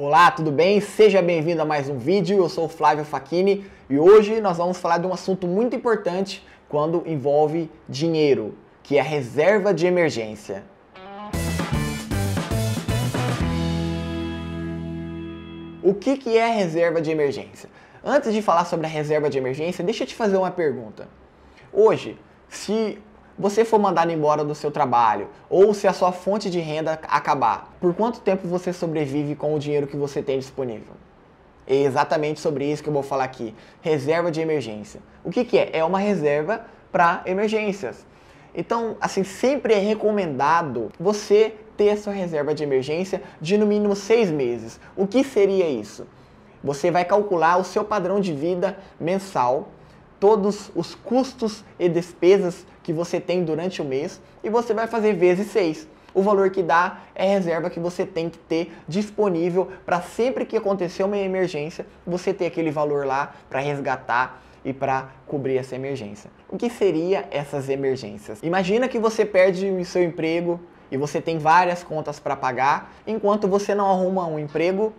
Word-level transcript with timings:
Olá, 0.00 0.30
tudo 0.30 0.52
bem? 0.52 0.80
Seja 0.80 1.20
bem-vindo 1.20 1.60
a 1.60 1.64
mais 1.64 1.88
um 1.88 1.98
vídeo. 1.98 2.38
Eu 2.38 2.48
sou 2.48 2.66
o 2.66 2.68
Flávio 2.68 3.04
Facchini 3.04 3.66
e 3.90 3.98
hoje 3.98 4.40
nós 4.40 4.56
vamos 4.56 4.78
falar 4.78 4.98
de 4.98 5.08
um 5.08 5.12
assunto 5.12 5.44
muito 5.44 5.74
importante 5.74 6.46
quando 6.68 7.02
envolve 7.04 7.68
dinheiro, 7.88 8.56
que 8.80 8.96
é 8.96 9.00
a 9.00 9.02
reserva 9.02 9.74
de 9.74 9.88
emergência. 9.88 10.62
O 15.82 15.92
que, 15.92 16.16
que 16.16 16.38
é 16.38 16.46
reserva 16.46 17.00
de 17.00 17.10
emergência? 17.10 17.68
Antes 18.04 18.32
de 18.32 18.40
falar 18.40 18.66
sobre 18.66 18.86
a 18.86 18.88
reserva 18.88 19.28
de 19.28 19.36
emergência, 19.36 19.82
deixa 19.82 20.04
eu 20.04 20.06
te 20.06 20.14
fazer 20.14 20.36
uma 20.36 20.52
pergunta. 20.52 21.08
Hoje, 21.72 22.16
se 22.48 23.00
você 23.38 23.64
for 23.64 23.78
mandado 23.78 24.10
embora 24.10 24.44
do 24.44 24.54
seu 24.54 24.70
trabalho 24.70 25.28
ou 25.48 25.72
se 25.72 25.86
a 25.86 25.92
sua 25.92 26.10
fonte 26.10 26.50
de 26.50 26.58
renda 26.58 26.98
acabar, 27.08 27.72
por 27.80 27.94
quanto 27.94 28.20
tempo 28.20 28.48
você 28.48 28.72
sobrevive 28.72 29.36
com 29.36 29.54
o 29.54 29.58
dinheiro 29.58 29.86
que 29.86 29.96
você 29.96 30.22
tem 30.22 30.38
disponível? 30.38 30.94
É 31.66 31.76
exatamente 31.76 32.40
sobre 32.40 32.64
isso 32.64 32.82
que 32.82 32.88
eu 32.88 32.92
vou 32.92 33.02
falar 33.02 33.24
aqui. 33.24 33.54
Reserva 33.82 34.30
de 34.30 34.40
emergência. 34.40 35.00
O 35.22 35.30
que, 35.30 35.44
que 35.44 35.58
é? 35.58 35.70
É 35.74 35.84
uma 35.84 35.98
reserva 35.98 36.64
para 36.90 37.22
emergências. 37.26 38.06
Então, 38.54 38.96
assim, 39.00 39.22
sempre 39.22 39.74
é 39.74 39.78
recomendado 39.78 40.90
você 40.98 41.54
ter 41.76 41.90
a 41.90 41.96
sua 41.96 42.12
reserva 42.12 42.54
de 42.54 42.64
emergência 42.64 43.22
de 43.40 43.58
no 43.58 43.66
mínimo 43.66 43.94
seis 43.94 44.30
meses. 44.30 44.80
O 44.96 45.06
que 45.06 45.22
seria 45.22 45.68
isso? 45.68 46.06
Você 46.64 46.90
vai 46.90 47.04
calcular 47.04 47.58
o 47.58 47.64
seu 47.64 47.84
padrão 47.84 48.18
de 48.18 48.32
vida 48.32 48.78
mensal 48.98 49.68
todos 50.18 50.72
os 50.74 50.94
custos 50.94 51.64
e 51.78 51.88
despesas 51.88 52.66
que 52.88 52.92
você 52.94 53.20
tem 53.20 53.44
durante 53.44 53.82
o 53.82 53.84
mês 53.84 54.18
e 54.42 54.48
você 54.48 54.72
vai 54.72 54.86
fazer 54.86 55.12
vezes 55.12 55.50
6. 55.50 55.86
O 56.14 56.22
valor 56.22 56.48
que 56.48 56.62
dá 56.62 57.00
é 57.14 57.26
reserva 57.28 57.68
que 57.68 57.78
você 57.78 58.06
tem 58.06 58.30
que 58.30 58.38
ter 58.38 58.72
disponível 58.88 59.68
para 59.84 60.00
sempre 60.00 60.46
que 60.46 60.56
acontecer 60.56 61.02
uma 61.02 61.18
emergência, 61.18 61.84
você 62.06 62.32
ter 62.32 62.46
aquele 62.46 62.70
valor 62.70 63.04
lá 63.04 63.34
para 63.50 63.60
resgatar 63.60 64.42
e 64.64 64.72
para 64.72 65.10
cobrir 65.26 65.58
essa 65.58 65.74
emergência. 65.74 66.30
O 66.48 66.56
que 66.56 66.70
seria 66.70 67.28
essas 67.30 67.68
emergências? 67.68 68.38
Imagina 68.42 68.88
que 68.88 68.98
você 68.98 69.22
perde 69.22 69.66
o 69.66 69.84
seu 69.84 70.02
emprego 70.02 70.58
e 70.90 70.96
você 70.96 71.20
tem 71.20 71.36
várias 71.36 71.84
contas 71.84 72.18
para 72.18 72.34
pagar, 72.34 72.90
enquanto 73.06 73.46
você 73.46 73.74
não 73.74 73.90
arruma 73.90 74.26
um 74.26 74.38
emprego, 74.38 74.94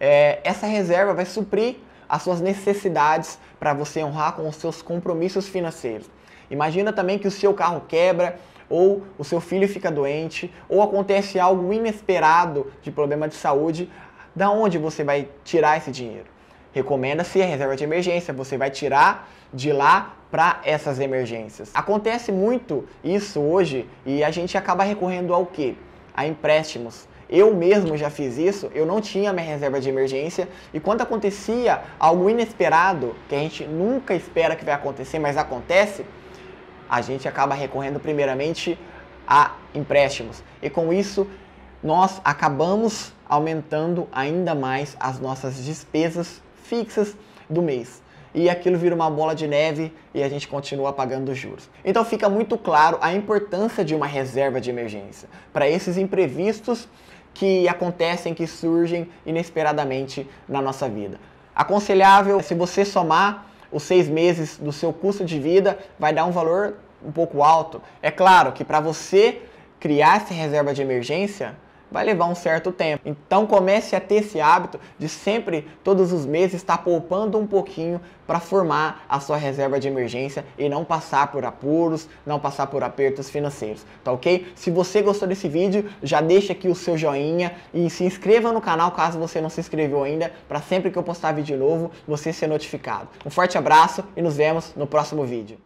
é, 0.00 0.40
essa 0.42 0.66
reserva 0.66 1.14
vai 1.14 1.26
suprir 1.26 1.76
as 2.08 2.22
suas 2.22 2.40
necessidades 2.40 3.38
para 3.60 3.72
você 3.72 4.02
honrar 4.02 4.32
com 4.32 4.48
os 4.48 4.56
seus 4.56 4.82
compromissos 4.82 5.46
financeiros. 5.46 6.10
Imagina 6.50 6.92
também 6.92 7.18
que 7.18 7.28
o 7.28 7.30
seu 7.30 7.54
carro 7.54 7.82
quebra, 7.86 8.38
ou 8.68 9.02
o 9.18 9.24
seu 9.24 9.40
filho 9.40 9.68
fica 9.68 9.90
doente, 9.90 10.52
ou 10.68 10.82
acontece 10.82 11.38
algo 11.38 11.72
inesperado 11.72 12.72
de 12.82 12.90
problema 12.90 13.28
de 13.28 13.34
saúde, 13.34 13.90
da 14.34 14.50
onde 14.50 14.78
você 14.78 15.02
vai 15.02 15.28
tirar 15.44 15.76
esse 15.76 15.90
dinheiro? 15.90 16.26
Recomenda-se 16.72 17.42
a 17.42 17.46
reserva 17.46 17.74
de 17.74 17.82
emergência, 17.82 18.32
você 18.32 18.56
vai 18.56 18.70
tirar 18.70 19.28
de 19.52 19.72
lá 19.72 20.14
para 20.30 20.60
essas 20.64 21.00
emergências. 21.00 21.70
Acontece 21.74 22.30
muito 22.30 22.84
isso 23.02 23.40
hoje 23.40 23.88
e 24.06 24.22
a 24.22 24.30
gente 24.30 24.56
acaba 24.56 24.84
recorrendo 24.84 25.34
ao 25.34 25.44
quê? 25.44 25.74
A 26.14 26.26
empréstimos. 26.26 27.08
Eu 27.28 27.54
mesmo 27.54 27.96
já 27.96 28.10
fiz 28.10 28.38
isso, 28.38 28.70
eu 28.74 28.84
não 28.84 29.00
tinha 29.00 29.32
minha 29.32 29.46
reserva 29.46 29.80
de 29.80 29.88
emergência 29.88 30.48
e 30.74 30.80
quando 30.80 31.00
acontecia 31.00 31.80
algo 31.98 32.28
inesperado, 32.28 33.14
que 33.28 33.34
a 33.34 33.38
gente 33.38 33.64
nunca 33.64 34.14
espera 34.14 34.56
que 34.56 34.64
vai 34.64 34.74
acontecer, 34.74 35.18
mas 35.20 35.36
acontece, 35.36 36.04
a 36.90 37.00
gente 37.00 37.28
acaba 37.28 37.54
recorrendo 37.54 38.00
primeiramente 38.00 38.76
a 39.26 39.52
empréstimos. 39.72 40.42
E 40.60 40.68
com 40.68 40.92
isso, 40.92 41.26
nós 41.80 42.20
acabamos 42.24 43.12
aumentando 43.28 44.08
ainda 44.10 44.56
mais 44.56 44.96
as 44.98 45.20
nossas 45.20 45.64
despesas 45.64 46.42
fixas 46.64 47.16
do 47.48 47.62
mês. 47.62 48.02
E 48.34 48.50
aquilo 48.50 48.76
vira 48.76 48.94
uma 48.94 49.08
bola 49.08 49.34
de 49.34 49.46
neve 49.46 49.92
e 50.12 50.22
a 50.22 50.28
gente 50.28 50.48
continua 50.48 50.92
pagando 50.92 51.34
juros. 51.34 51.70
Então 51.84 52.04
fica 52.04 52.28
muito 52.28 52.58
claro 52.58 52.98
a 53.00 53.12
importância 53.12 53.84
de 53.84 53.94
uma 53.94 54.06
reserva 54.06 54.60
de 54.60 54.70
emergência 54.70 55.28
para 55.52 55.68
esses 55.68 55.96
imprevistos 55.96 56.88
que 57.32 57.68
acontecem, 57.68 58.34
que 58.34 58.46
surgem 58.46 59.08
inesperadamente 59.24 60.28
na 60.48 60.60
nossa 60.60 60.88
vida. 60.88 61.18
Aconselhável, 61.54 62.40
se 62.40 62.54
você 62.54 62.84
somar 62.84 63.49
os 63.72 63.82
seis 63.82 64.08
meses 64.08 64.58
do 64.58 64.72
seu 64.72 64.92
custo 64.92 65.24
de 65.24 65.38
vida, 65.38 65.78
vai 65.98 66.12
dar 66.12 66.24
um 66.24 66.30
valor 66.30 66.76
um 67.04 67.12
pouco 67.12 67.42
alto. 67.42 67.80
É 68.02 68.10
claro 68.10 68.52
que 68.52 68.64
para 68.64 68.80
você 68.80 69.42
criar 69.78 70.18
essa 70.18 70.34
reserva 70.34 70.74
de 70.74 70.82
emergência, 70.82 71.54
vai 71.90 72.04
levar 72.04 72.26
um 72.26 72.34
certo 72.34 72.72
tempo. 72.72 73.02
Então 73.06 73.46
comece 73.46 73.94
a 73.96 74.00
ter 74.00 74.16
esse 74.16 74.40
hábito 74.40 74.78
de 74.98 75.08
sempre, 75.08 75.66
todos 75.82 76.12
os 76.12 76.24
meses, 76.26 76.54
estar 76.54 76.78
poupando 76.78 77.38
um 77.38 77.46
pouquinho 77.46 78.00
para 78.26 78.38
formar 78.38 79.04
a 79.08 79.18
sua 79.18 79.36
reserva 79.36 79.80
de 79.80 79.88
emergência 79.88 80.44
e 80.56 80.68
não 80.68 80.84
passar 80.84 81.32
por 81.32 81.44
apuros, 81.44 82.08
não 82.24 82.38
passar 82.38 82.68
por 82.68 82.82
apertos 82.82 83.28
financeiros, 83.28 83.84
tá 84.04 84.12
ok? 84.12 84.46
Se 84.54 84.70
você 84.70 85.02
gostou 85.02 85.26
desse 85.26 85.48
vídeo, 85.48 85.90
já 86.02 86.20
deixa 86.20 86.52
aqui 86.52 86.68
o 86.68 86.74
seu 86.74 86.96
joinha 86.96 87.52
e 87.74 87.90
se 87.90 88.04
inscreva 88.04 88.52
no 88.52 88.60
canal 88.60 88.92
caso 88.92 89.18
você 89.18 89.40
não 89.40 89.50
se 89.50 89.60
inscreveu 89.60 90.04
ainda, 90.04 90.32
para 90.48 90.60
sempre 90.60 90.90
que 90.90 90.98
eu 90.98 91.02
postar 91.02 91.32
vídeo 91.32 91.58
novo, 91.58 91.90
você 92.06 92.32
ser 92.32 92.46
notificado. 92.46 93.08
Um 93.26 93.30
forte 93.30 93.58
abraço 93.58 94.04
e 94.16 94.22
nos 94.22 94.36
vemos 94.36 94.74
no 94.76 94.86
próximo 94.86 95.24
vídeo. 95.24 95.60